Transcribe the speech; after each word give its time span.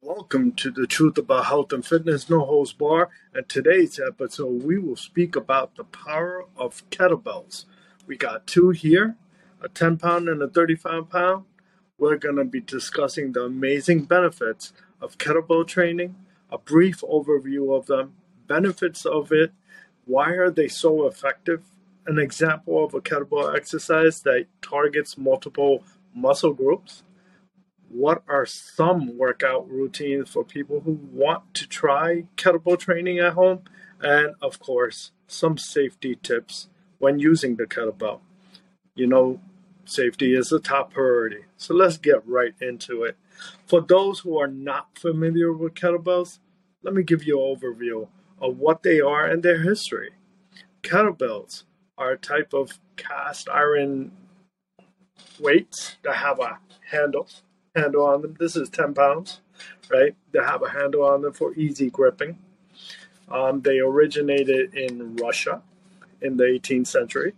Welcome 0.00 0.52
to 0.52 0.70
the 0.70 0.86
Truth 0.86 1.18
About 1.18 1.46
Health 1.46 1.72
and 1.72 1.84
Fitness 1.84 2.30
No 2.30 2.44
Holds 2.44 2.72
Bar. 2.72 3.10
And 3.34 3.48
today's 3.48 3.98
episode, 3.98 4.62
we 4.62 4.78
will 4.78 4.94
speak 4.94 5.34
about 5.34 5.74
the 5.74 5.82
power 5.82 6.44
of 6.56 6.88
kettlebells. 6.90 7.64
We 8.06 8.16
got 8.16 8.46
two 8.46 8.70
here 8.70 9.16
a 9.60 9.68
10 9.68 9.96
pound 9.96 10.28
and 10.28 10.40
a 10.40 10.46
35 10.46 11.10
pound. 11.10 11.46
We're 11.98 12.16
going 12.16 12.36
to 12.36 12.44
be 12.44 12.60
discussing 12.60 13.32
the 13.32 13.42
amazing 13.42 14.04
benefits 14.04 14.72
of 15.00 15.18
kettlebell 15.18 15.66
training, 15.66 16.14
a 16.48 16.58
brief 16.58 17.00
overview 17.00 17.76
of 17.76 17.86
them, 17.86 18.14
benefits 18.46 19.04
of 19.04 19.32
it, 19.32 19.52
why 20.04 20.30
are 20.30 20.50
they 20.50 20.68
so 20.68 21.08
effective, 21.08 21.64
an 22.06 22.20
example 22.20 22.84
of 22.84 22.94
a 22.94 23.00
kettlebell 23.00 23.56
exercise 23.56 24.20
that 24.20 24.46
targets 24.62 25.18
multiple 25.18 25.82
muscle 26.14 26.54
groups 26.54 27.02
what 27.90 28.22
are 28.28 28.46
some 28.46 29.16
workout 29.16 29.68
routines 29.68 30.28
for 30.28 30.44
people 30.44 30.80
who 30.80 30.98
want 31.12 31.54
to 31.54 31.66
try 31.66 32.24
kettlebell 32.36 32.78
training 32.78 33.18
at 33.18 33.32
home, 33.32 33.60
and 34.00 34.34
of 34.42 34.58
course, 34.60 35.12
some 35.26 35.58
safety 35.58 36.16
tips 36.22 36.68
when 36.98 37.18
using 37.18 37.56
the 37.56 37.64
kettlebell. 37.64 38.20
You 38.94 39.06
know, 39.06 39.40
safety 39.84 40.34
is 40.34 40.52
a 40.52 40.60
top 40.60 40.92
priority, 40.92 41.44
so 41.56 41.74
let's 41.74 41.96
get 41.96 42.26
right 42.26 42.54
into 42.60 43.04
it. 43.04 43.16
For 43.66 43.80
those 43.80 44.20
who 44.20 44.38
are 44.38 44.48
not 44.48 44.98
familiar 44.98 45.52
with 45.52 45.74
kettlebells, 45.74 46.38
let 46.82 46.94
me 46.94 47.02
give 47.02 47.24
you 47.24 47.40
an 47.40 47.56
overview 47.56 48.08
of 48.40 48.58
what 48.58 48.82
they 48.82 49.00
are 49.00 49.26
and 49.26 49.42
their 49.42 49.62
history. 49.62 50.10
Kettlebells 50.82 51.64
are 51.96 52.12
a 52.12 52.18
type 52.18 52.52
of 52.52 52.78
cast 52.96 53.48
iron 53.48 54.12
weights 55.40 55.96
that 56.02 56.16
have 56.16 56.38
a 56.38 56.58
handle 56.90 57.28
handle 57.78 58.06
on 58.06 58.22
them. 58.22 58.36
This 58.38 58.56
is 58.56 58.68
10 58.68 58.94
pounds, 58.94 59.40
right? 59.90 60.14
They 60.32 60.40
have 60.40 60.62
a 60.62 60.70
handle 60.70 61.04
on 61.04 61.22
them 61.22 61.32
for 61.32 61.54
easy 61.54 61.90
gripping. 61.90 62.38
Um, 63.30 63.60
they 63.62 63.78
originated 63.78 64.74
in 64.74 65.16
Russia 65.16 65.62
in 66.20 66.36
the 66.36 66.44
18th 66.44 66.86
century. 66.86 67.34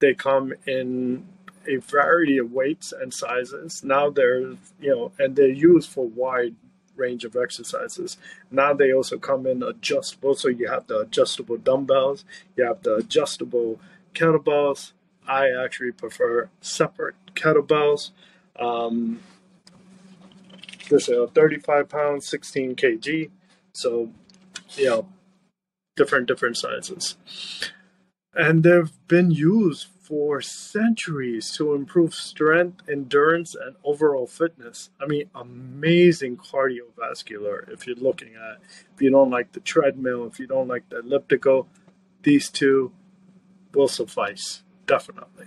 They 0.00 0.14
come 0.14 0.52
in 0.66 1.26
a 1.66 1.76
variety 1.76 2.38
of 2.38 2.52
weights 2.52 2.92
and 2.92 3.12
sizes. 3.12 3.82
Now 3.82 4.10
they're, 4.10 4.40
you 4.80 4.90
know, 4.90 5.12
and 5.18 5.34
they're 5.34 5.48
used 5.48 5.88
for 5.88 6.06
wide 6.06 6.54
range 6.96 7.24
of 7.24 7.36
exercises. 7.36 8.16
Now 8.50 8.74
they 8.74 8.92
also 8.92 9.18
come 9.18 9.46
in 9.46 9.62
adjustable. 9.62 10.34
So 10.34 10.48
you 10.48 10.68
have 10.68 10.86
the 10.86 11.00
adjustable 11.00 11.56
dumbbells, 11.56 12.24
you 12.56 12.64
have 12.64 12.82
the 12.82 12.96
adjustable 12.96 13.80
kettlebells. 14.14 14.92
I 15.26 15.48
actually 15.50 15.92
prefer 15.92 16.50
separate 16.60 17.14
kettlebells. 17.34 18.10
Um, 18.58 19.20
this 20.88 21.08
is 21.08 21.30
35 21.30 21.88
pounds, 21.88 22.28
16 22.28 22.76
kg. 22.76 23.30
So, 23.72 24.10
you 24.76 24.86
know, 24.86 25.08
different 25.96 26.26
different 26.26 26.56
sizes, 26.56 27.16
and 28.34 28.62
they've 28.62 28.92
been 29.08 29.30
used 29.30 29.88
for 30.04 30.42
centuries 30.42 31.50
to 31.52 31.72
improve 31.72 32.14
strength, 32.14 32.82
endurance, 32.88 33.54
and 33.54 33.74
overall 33.82 34.26
fitness. 34.26 34.90
I 35.00 35.06
mean, 35.06 35.30
amazing 35.34 36.36
cardiovascular. 36.36 37.72
If 37.72 37.86
you're 37.86 37.96
looking 37.96 38.34
at, 38.34 38.60
if 38.94 39.00
you 39.00 39.10
don't 39.10 39.30
like 39.30 39.52
the 39.52 39.60
treadmill, 39.60 40.26
if 40.26 40.38
you 40.38 40.46
don't 40.46 40.68
like 40.68 40.88
the 40.90 40.98
elliptical, 40.98 41.68
these 42.22 42.50
two 42.50 42.92
will 43.72 43.88
suffice 43.88 44.62
definitely. 44.86 45.46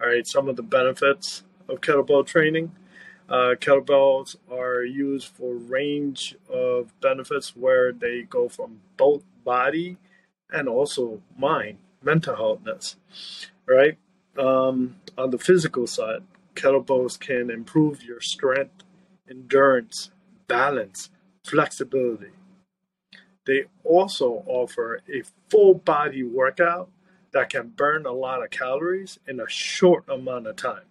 All 0.00 0.08
right, 0.08 0.26
some 0.26 0.48
of 0.48 0.56
the 0.56 0.62
benefits 0.62 1.44
of 1.68 1.80
kettlebell 1.80 2.26
training 2.26 2.72
uh, 3.28 3.54
kettlebells 3.60 4.36
are 4.50 4.82
used 4.82 5.28
for 5.28 5.54
range 5.54 6.36
of 6.48 6.98
benefits 7.00 7.54
where 7.54 7.92
they 7.92 8.22
go 8.22 8.48
from 8.48 8.80
both 8.96 9.22
body 9.44 9.98
and 10.50 10.68
also 10.68 11.20
mind, 11.36 11.78
mental 12.02 12.36
healthness, 12.36 12.96
right? 13.66 13.98
Um, 14.38 14.96
on 15.18 15.30
the 15.30 15.38
physical 15.38 15.86
side, 15.86 16.22
kettlebells 16.54 17.20
can 17.20 17.50
improve 17.50 18.02
your 18.02 18.20
strength, 18.20 18.84
endurance, 19.28 20.10
balance, 20.46 21.10
flexibility. 21.44 22.30
They 23.46 23.64
also 23.84 24.42
offer 24.46 25.00
a 25.08 25.22
full 25.50 25.74
body 25.74 26.22
workout 26.22 26.90
that 27.32 27.50
can 27.50 27.68
burn 27.68 28.06
a 28.06 28.12
lot 28.12 28.42
of 28.42 28.50
calories 28.50 29.18
in 29.26 29.38
a 29.40 29.48
short 29.48 30.04
amount 30.08 30.46
of 30.46 30.56
time 30.56 30.84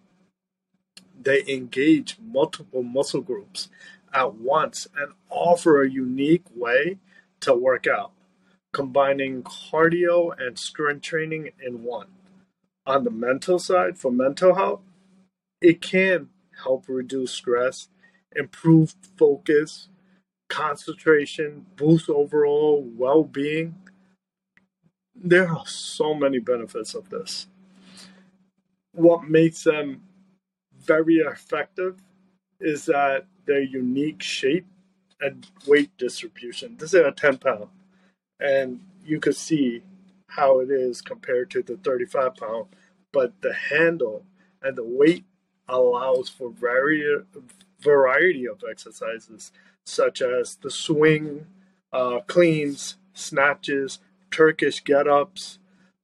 they 1.20 1.44
engage 1.48 2.16
multiple 2.20 2.82
muscle 2.82 3.20
groups 3.20 3.68
at 4.12 4.34
once 4.34 4.86
and 4.96 5.12
offer 5.28 5.82
a 5.82 5.90
unique 5.90 6.44
way 6.54 6.98
to 7.40 7.54
work 7.54 7.86
out, 7.86 8.12
combining 8.72 9.42
cardio 9.42 10.32
and 10.38 10.58
strength 10.58 11.02
training 11.02 11.50
in 11.64 11.82
one. 11.82 12.08
On 12.86 13.04
the 13.04 13.10
mental 13.10 13.58
side, 13.58 13.98
for 13.98 14.10
mental 14.10 14.54
health, 14.54 14.80
it 15.60 15.80
can 15.80 16.28
help 16.64 16.84
reduce 16.88 17.32
stress, 17.32 17.88
improve 18.34 18.94
focus, 19.16 19.88
concentration, 20.48 21.66
boost 21.76 22.08
overall 22.08 22.82
well 22.96 23.24
being. 23.24 23.76
There 25.14 25.48
are 25.48 25.66
so 25.66 26.14
many 26.14 26.38
benefits 26.38 26.94
of 26.94 27.10
this. 27.10 27.48
What 28.92 29.28
makes 29.28 29.64
them 29.64 30.02
very 30.88 31.16
effective 31.16 32.02
is 32.58 32.86
that 32.86 33.26
their 33.46 33.60
unique 33.60 34.22
shape 34.22 34.66
and 35.20 35.46
weight 35.66 35.90
distribution. 35.98 36.76
This 36.78 36.94
is 36.94 37.06
a 37.06 37.12
10 37.12 37.38
pound, 37.38 37.68
and 38.40 38.80
you 39.04 39.20
could 39.20 39.36
see 39.36 39.82
how 40.28 40.60
it 40.60 40.70
is 40.70 41.02
compared 41.02 41.50
to 41.50 41.62
the 41.62 41.76
35 41.76 42.34
pound, 42.36 42.66
but 43.12 43.32
the 43.42 43.54
handle 43.54 44.24
and 44.62 44.76
the 44.76 44.84
weight 44.84 45.24
allows 45.68 46.28
for 46.28 46.50
variety, 46.50 47.04
variety 47.80 48.48
of 48.48 48.64
exercises 48.68 49.52
such 49.84 50.20
as 50.22 50.56
the 50.56 50.70
swing, 50.70 51.46
uh, 51.92 52.20
cleans, 52.26 52.96
snatches, 53.14 54.00
Turkish 54.30 54.82
get 54.84 55.08
ups, 55.08 55.57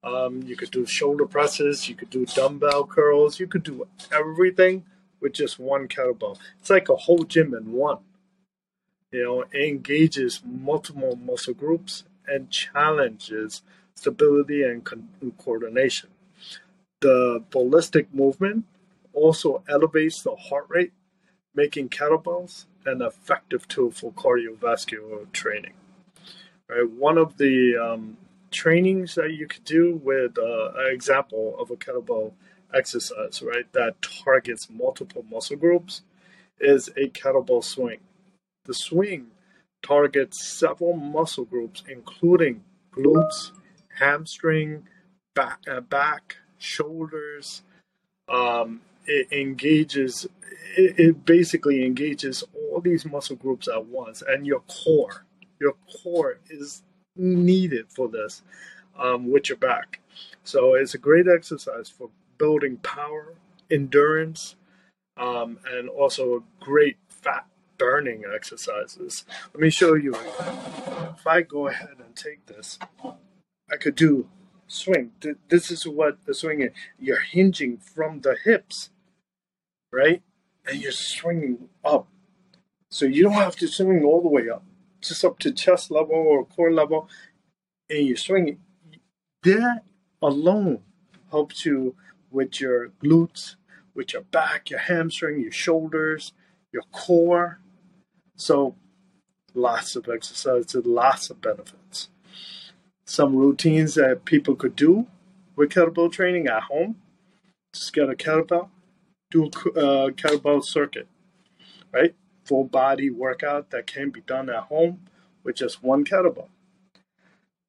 um, 0.05 0.43
you 0.43 0.57
could 0.57 0.71
do 0.71 0.87
shoulder 0.87 1.27
presses, 1.27 1.89
you 1.89 1.95
could 1.95 2.11
do 2.11 2.27
dumbbell 2.27 2.87
curls, 2.87 3.41
you 3.41 3.47
could 3.47 3.63
do 3.63 3.87
everything 4.13 4.85
with 5.21 5.33
just 5.33 5.59
one 5.59 5.89
kettlebell. 5.89 6.39
It's 6.61 6.71
like 6.71 6.89
a 6.89 6.97
whole 6.97 7.25
gym 7.25 7.55
in 7.55 7.73
one. 7.73 7.99
You 9.11 9.23
know, 9.23 9.41
it 9.43 9.69
engages 9.69 10.43
multiple 10.45 11.17
muscle 11.17 11.55
groups 11.55 12.05
and 12.27 12.51
challenges 12.51 13.63
stability 13.95 14.63
and 14.63 14.85
co- 14.85 15.03
coordination. 15.39 16.11
The 17.01 17.43
ballistic 17.51 18.13
movement 18.13 18.65
also 19.13 19.63
elevates 19.69 20.23
the 20.23 20.35
heart 20.35 20.67
rate, 20.69 20.93
making 21.55 21.89
kettlebells 21.91 22.67
an 22.85 23.01
effective 23.03 23.69
tool 23.69 23.91
for 23.91 24.13
cardiovascular 24.13 25.31
training. 25.33 25.75
Right, 26.69 26.91
one 26.91 27.19
of 27.19 27.37
the 27.37 27.77
um, 27.77 28.17
trainings 28.55 29.17
that 29.17 29.33
you 29.33 29.47
could 29.47 29.65
do 29.65 30.01
with 30.03 30.39
uh, 30.39 30.73
an 30.77 30.95
example 30.95 31.57
of 31.59 31.71
a 31.71 31.77
kettlebell 31.77 32.33
exercise, 32.73 33.43
right, 33.43 33.71
that 33.73 34.01
targets 34.01 34.69
multiple 34.71 35.25
muscle 35.31 35.57
groups 35.57 36.03
is 36.61 36.89
a 36.97 37.09
kettlebell 37.09 37.63
swing. 37.63 37.99
The 38.65 38.75
swing 38.75 39.27
targets 39.83 40.43
several 40.43 40.95
muscle 40.95 41.45
groups, 41.45 41.83
including 41.89 42.65
glutes, 42.93 43.51
hamstring, 43.99 44.85
back, 45.35 45.59
uh, 45.71 45.81
back 45.81 46.37
shoulders. 46.59 47.63
Um, 48.29 48.81
it 49.07 49.31
engages, 49.33 50.27
it, 50.77 50.99
it 50.99 51.27
basically 51.27 51.85
engages 51.85 52.43
all 52.55 52.81
these 52.81 53.05
muscle 53.05 53.37
groups 53.37 53.69
at 53.69 53.87
once, 53.87 54.23
and 54.27 54.47
your 54.47 54.61
core. 54.61 55.27
Your 55.61 55.75
core 56.03 56.39
is 56.49 56.83
needed 57.17 57.87
for 57.89 58.09
this 58.09 58.43
um, 58.99 59.31
with 59.31 59.49
your 59.49 59.59
back. 59.59 60.01
So 60.43 60.75
it's 60.75 60.95
a 60.95 60.99
great 60.99 61.27
exercise 61.29 61.89
for 61.89 62.11
building 62.39 62.79
power, 62.79 63.35
endurance, 63.71 64.57
um, 65.17 65.59
and 65.71 65.89
also 65.89 66.45
great 66.61 66.97
fat 67.09 67.47
burning 67.79 68.25
exercises. 68.33 69.25
Let 69.53 69.61
me 69.61 69.71
show 69.71 69.95
you. 69.95 70.15
If 70.15 71.27
I 71.27 71.43
go 71.43 71.69
ahead 71.69 71.97
and 72.05 72.15
take 72.15 72.47
this, 72.47 72.79
I 73.71 73.77
could 73.79 73.95
do 73.95 74.29
swing. 74.67 75.13
This 75.49 75.71
is 75.71 75.87
what 75.87 76.25
the 76.27 76.35
swing 76.35 76.63
is. 76.63 76.71
You're 76.99 77.21
hinging 77.21 77.79
from 77.79 78.21
the 78.21 78.37
hips, 78.45 78.91
right? 79.93 80.23
And 80.67 80.81
you're 80.81 80.93
swinging 80.93 81.69
up. 81.85 82.09
So 82.91 83.07
you 83.07 83.23
don't 83.23 83.33
have 83.33 83.57
to 83.57 83.67
swing 83.69 84.05
all 84.05 84.23
the 84.23 84.29
way 84.29 84.49
up 84.49 84.63
just 85.09 85.25
up 85.25 85.39
to 85.41 85.53
chest 85.53 85.91
level 85.91 86.15
or 86.15 86.45
core 86.45 86.73
level, 86.73 87.09
and 87.91 88.07
you're 88.07 88.17
swinging, 88.17 88.61
that 89.43 89.83
alone 90.23 90.81
helps 91.31 91.67
you 91.67 91.95
with 92.31 92.61
your 92.61 92.89
glutes, 93.03 93.57
with 93.95 94.13
your 94.13 94.23
back, 94.23 94.71
your 94.71 94.81
hamstring, 94.81 95.41
your 95.41 95.53
shoulders, 95.53 96.33
your 96.73 96.83
core. 96.93 97.61
So, 98.37 98.75
lots 99.55 99.95
of 99.95 100.09
exercises, 100.09 100.85
lots 100.85 101.31
of 101.31 101.41
benefits. 101.41 102.09
Some 103.07 103.37
routines 103.37 103.95
that 103.95 104.25
people 104.25 104.57
could 104.57 104.75
do 104.75 105.07
with 105.57 105.71
kettlebell 105.71 106.11
training 106.11 106.49
at 106.49 106.65
home. 106.65 106.97
Just 107.73 107.93
get 107.93 108.09
a 108.09 108.15
kettlebell, 108.15 108.69
do 109.31 109.51
a 109.77 109.79
uh, 109.79 110.11
kettlebell 110.11 110.65
circuit, 110.65 111.09
right? 111.93 112.15
Full 112.45 112.65
body 112.65 113.11
workout 113.11 113.71
that 113.71 113.87
can 113.87 114.11
be 114.11 114.21
done 114.21 114.51
at 114.51 114.65
home 114.65 115.01
with 115.43 115.57
just 115.57 115.83
one 115.83 116.05
kettlebell. 116.05 116.49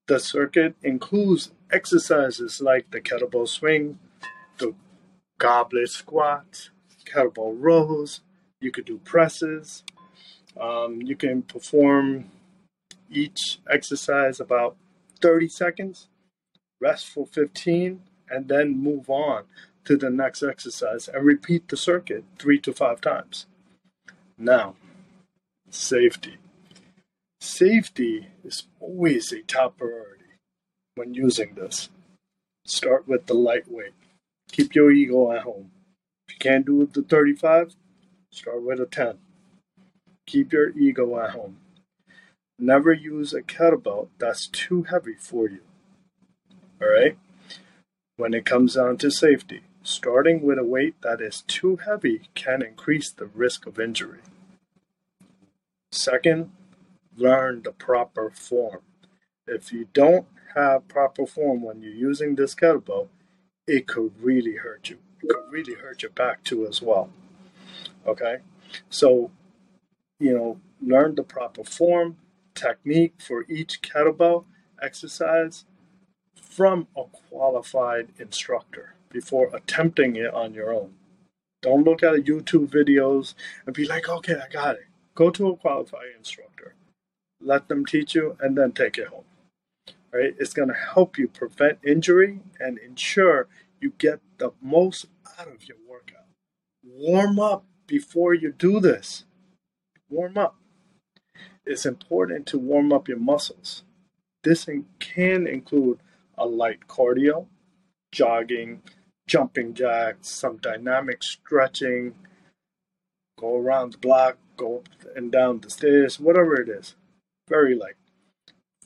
The 0.07 0.19
circuit 0.19 0.75
includes 0.83 1.51
exercises 1.71 2.61
like 2.61 2.91
the 2.91 3.01
kettlebell 3.01 3.47
swing, 3.47 3.99
the 4.57 4.75
goblet 5.39 5.89
squat, 5.89 6.69
kettlebell 7.05 7.55
rows. 7.57 8.21
You 8.61 8.71
could 8.71 8.85
do 8.85 8.99
presses. 8.99 9.83
Um, 10.59 11.01
you 11.01 11.15
can 11.15 11.41
perform 11.41 12.31
each 13.09 13.59
exercise 13.69 14.39
about 14.39 14.75
30 15.21 15.47
seconds, 15.49 16.07
rest 16.79 17.07
for 17.07 17.25
15, 17.25 18.01
and 18.29 18.47
then 18.47 18.77
move 18.77 19.09
on 19.09 19.43
to 19.85 19.97
the 19.97 20.09
next 20.09 20.43
exercise 20.43 21.07
and 21.07 21.25
repeat 21.25 21.67
the 21.67 21.77
circuit 21.77 22.23
three 22.39 22.59
to 22.59 22.73
five 22.73 23.01
times. 23.01 23.45
Now, 24.37 24.75
safety. 25.69 26.37
Safety 27.39 28.27
is 28.43 28.67
always 28.79 29.31
a 29.31 29.41
top 29.41 29.77
priority 29.77 30.25
when 30.95 31.13
using 31.13 31.53
this. 31.55 31.89
Start 32.65 33.07
with 33.07 33.27
the 33.27 33.33
lightweight. 33.33 33.93
Keep 34.51 34.75
your 34.75 34.91
ego 34.91 35.31
at 35.31 35.43
home. 35.43 35.71
If 36.27 36.35
you 36.35 36.39
can't 36.39 36.65
do 36.65 36.85
the 36.85 37.03
35, 37.03 37.75
start 38.31 38.63
with 38.63 38.79
a 38.79 38.85
10. 38.85 39.19
Keep 40.25 40.51
your 40.51 40.69
ego 40.77 41.17
at 41.19 41.31
home. 41.31 41.57
Never 42.59 42.91
use 42.91 43.33
a 43.33 43.41
kettlebell 43.41 44.09
that's 44.17 44.47
too 44.47 44.83
heavy 44.83 45.15
for 45.19 45.49
you. 45.49 45.61
Alright? 46.81 47.17
When 48.17 48.33
it 48.33 48.45
comes 48.45 48.75
down 48.75 48.97
to 48.97 49.11
safety, 49.11 49.61
starting 49.85 50.41
with 50.41 50.57
a 50.57 50.63
weight 50.63 50.99
that 51.03 51.21
is 51.21 51.43
too 51.47 51.75
heavy 51.75 52.21
can 52.33 52.63
increase 52.63 53.11
the 53.11 53.27
risk 53.27 53.67
of 53.67 53.79
injury. 53.79 54.17
Second, 55.91 56.51
learn 57.15 57.61
the 57.61 57.71
proper 57.71 58.31
form. 58.31 58.81
If 59.47 59.71
you 59.71 59.87
don't 59.93 60.25
have 60.55 60.87
proper 60.87 61.27
form 61.27 61.61
when 61.61 61.83
you're 61.83 61.93
using 61.93 62.33
this 62.33 62.55
kettlebell, 62.55 63.09
it 63.67 63.87
could 63.87 64.11
really 64.19 64.55
hurt 64.55 64.89
you. 64.89 64.97
It 65.21 65.29
could 65.29 65.51
really 65.51 65.75
hurt 65.75 66.01
your 66.01 66.11
back 66.11 66.43
too 66.43 66.65
as 66.65 66.81
well. 66.81 67.11
Okay? 68.07 68.37
So, 68.89 69.29
you 70.19 70.33
know, 70.33 70.59
learn 70.81 71.13
the 71.13 71.23
proper 71.23 71.63
form, 71.63 72.17
technique 72.55 73.13
for 73.19 73.45
each 73.47 73.83
kettlebell 73.83 74.45
exercise 74.81 75.65
from 76.35 76.87
a 76.97 77.03
qualified 77.29 78.07
instructor 78.17 78.94
before 79.15 79.49
attempting 79.55 80.15
it 80.15 80.33
on 80.33 80.53
your 80.53 80.73
own. 80.73 80.93
Don't 81.61 81.83
look 81.83 82.03
at 82.03 82.25
YouTube 82.25 82.67
videos 82.67 83.33
and 83.65 83.73
be 83.73 83.85
like, 83.85 84.09
okay, 84.09 84.35
I 84.35 84.51
got 84.51 84.75
it. 84.75 84.87
Go 85.15 85.29
to 85.31 85.47
a 85.49 85.55
qualified 85.55 86.09
instructor 86.17 86.55
let 87.45 87.67
them 87.67 87.85
teach 87.85 88.15
you, 88.15 88.37
and 88.39 88.57
then 88.57 88.71
take 88.71 88.97
it 88.97 89.07
home. 89.07 89.23
Right? 90.11 90.35
It's 90.39 90.53
going 90.53 90.69
to 90.69 90.75
help 90.75 91.17
you 91.17 91.27
prevent 91.27 91.79
injury 91.85 92.39
and 92.59 92.77
ensure 92.79 93.47
you 93.81 93.93
get 93.97 94.19
the 94.37 94.51
most 94.61 95.05
out 95.39 95.47
of 95.47 95.67
your 95.67 95.77
workout. 95.87 96.25
Warm 96.83 97.39
up 97.39 97.65
before 97.85 98.33
you 98.33 98.53
do 98.57 98.79
this. 98.79 99.25
Warm 100.09 100.37
up. 100.37 100.55
It's 101.65 101.85
important 101.85 102.45
to 102.47 102.59
warm 102.59 102.93
up 102.93 103.07
your 103.07 103.19
muscles. 103.19 103.83
This 104.43 104.67
can 104.99 105.47
include 105.47 105.99
a 106.37 106.45
light 106.45 106.87
cardio, 106.87 107.47
jogging, 108.11 108.83
jumping 109.27 109.73
jacks, 109.73 110.29
some 110.29 110.57
dynamic 110.57 111.23
stretching, 111.23 112.15
go 113.39 113.57
around 113.57 113.93
the 113.93 113.97
block, 113.97 114.37
go 114.57 114.77
up 114.77 114.89
and 115.15 115.31
down 115.31 115.59
the 115.59 115.69
stairs, 115.69 116.19
whatever 116.19 116.59
it 116.59 116.69
is 116.69 116.95
very 117.47 117.75
light. 117.75 117.95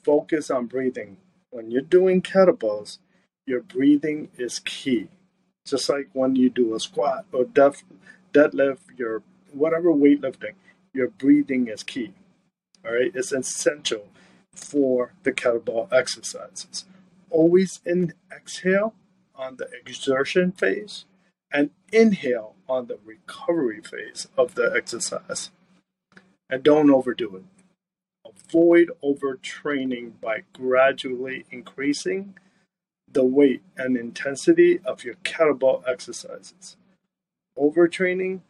Focus 0.04 0.50
on 0.50 0.66
breathing. 0.66 1.18
When 1.52 1.72
you're 1.72 1.82
doing 1.82 2.22
kettlebells, 2.22 3.00
your 3.46 3.62
breathing 3.62 4.30
is 4.38 4.60
key. 4.60 5.08
Just 5.66 5.90
like 5.90 6.10
when 6.14 6.36
you 6.36 6.50
do 6.50 6.76
a 6.76 6.80
squat 6.80 7.26
or 7.32 7.46
def, 7.46 7.84
deadlift, 8.34 8.98
your 8.98 9.24
whatever 9.52 9.92
weightlifting, 9.92 10.54
your 10.94 11.10
breathing 11.10 11.68
is 11.68 11.84
key. 11.84 12.14
All 12.86 12.94
right, 12.94 13.12
it's 13.14 13.32
essential 13.32 14.08
for 14.54 15.14
the 15.24 15.32
kettlebell 15.32 15.92
exercises. 15.92 16.86
Always 17.30 17.82
in 17.86 18.14
exhale 18.36 18.94
on 19.40 19.56
the 19.56 19.70
exertion 19.74 20.52
phase 20.52 21.06
and 21.52 21.72
inhale 21.92 22.56
on 22.68 22.88
the 22.88 23.00
recovery 23.04 23.82
phase 23.82 24.28
of 24.38 24.56
the 24.56 24.72
exercise. 24.76 25.50
And 26.50 26.64
don't 26.64 26.92
overdo 26.92 27.38
it 27.38 27.44
avoid 28.50 28.92
overtraining 29.04 30.14
by 30.22 30.44
gradually 30.54 31.46
increasing 31.52 32.36
the 33.12 33.26
weight 33.26 33.62
and 33.78 33.98
intensity 33.98 34.80
of 34.86 35.04
your 35.04 35.16
kettlebell 35.16 35.88
exercises. 35.88 36.78
Overtraining 37.58 38.42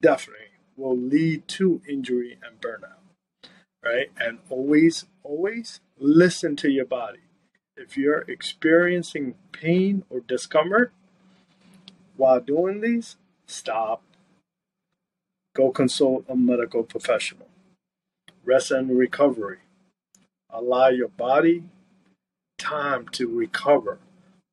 definitely 0.00 0.46
will 0.76 0.96
lead 0.96 1.46
to 1.48 1.80
injury 1.88 2.38
and 2.44 2.60
burnout. 2.60 3.50
Right? 3.84 4.10
And 4.16 4.38
always, 4.48 5.04
always 5.22 5.80
listen 5.98 6.56
to 6.56 6.70
your 6.70 6.86
body. 6.86 7.18
If 7.76 7.96
you're 7.96 8.24
experiencing 8.28 9.34
pain 9.52 10.04
or 10.10 10.20
discomfort 10.20 10.92
while 12.16 12.40
doing 12.40 12.80
these, 12.80 13.16
stop. 13.46 14.02
Go 15.54 15.70
consult 15.70 16.24
a 16.28 16.36
medical 16.36 16.82
professional 16.82 17.48
rest 18.44 18.70
and 18.70 18.96
recovery. 18.96 19.58
Allow 20.50 20.88
your 20.88 21.08
body 21.08 21.64
time 22.58 23.08
to 23.08 23.26
recover 23.26 23.98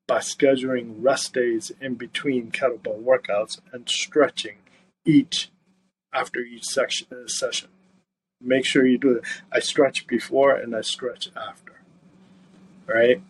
by 0.07 0.19
scheduling 0.19 0.95
rest 0.97 1.33
days 1.33 1.71
in 1.79 1.95
between 1.95 2.51
kettlebell 2.51 3.01
workouts 3.01 3.59
and 3.71 3.87
stretching 3.87 4.57
each 5.05 5.49
after 6.13 6.39
each 6.39 6.65
section, 6.65 7.07
session. 7.27 7.69
Make 8.41 8.65
sure 8.65 8.85
you 8.85 8.97
do 8.97 9.17
it. 9.17 9.23
I 9.51 9.59
stretch 9.59 10.07
before 10.07 10.55
and 10.55 10.75
I 10.75 10.81
stretch 10.81 11.29
after. 11.35 11.80
Right? 12.93 13.21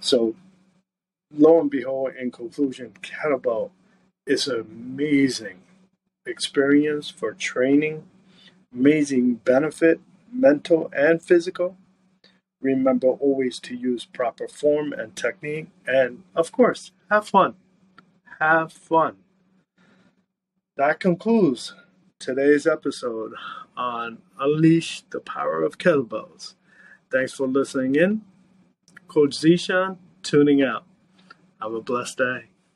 So, 0.00 0.34
lo 1.32 1.60
and 1.60 1.70
behold, 1.70 2.12
in 2.18 2.30
conclusion, 2.30 2.94
kettlebell 3.02 3.70
is 4.26 4.48
an 4.48 4.60
amazing 4.60 5.60
experience 6.26 7.08
for 7.08 7.32
training 7.32 8.04
amazing 8.76 9.34
benefit, 9.36 10.00
mental 10.32 10.90
and 10.94 11.22
physical. 11.22 11.76
Remember 12.60 13.08
always 13.08 13.58
to 13.60 13.76
use 13.76 14.04
proper 14.04 14.48
form 14.48 14.92
and 14.92 15.14
technique, 15.14 15.68
and 15.86 16.22
of 16.34 16.52
course, 16.52 16.92
have 17.10 17.28
fun. 17.28 17.54
Have 18.40 18.72
fun. 18.72 19.16
That 20.76 21.00
concludes 21.00 21.74
today's 22.18 22.66
episode 22.66 23.32
on 23.76 24.18
Unleash 24.38 25.02
the 25.10 25.20
Power 25.20 25.62
of 25.62 25.78
Kettlebells. 25.78 26.54
Thanks 27.10 27.32
for 27.32 27.46
listening 27.46 27.94
in. 27.94 28.22
Coach 29.08 29.38
Zishan 29.38 29.98
tuning 30.22 30.62
out. 30.62 30.84
Have 31.60 31.72
a 31.72 31.80
blessed 31.80 32.18
day. 32.18 32.55